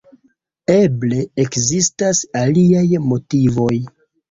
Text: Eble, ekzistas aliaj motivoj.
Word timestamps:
Eble, 0.75 1.19
ekzistas 1.43 2.23
aliaj 2.41 2.85
motivoj. 3.13 3.71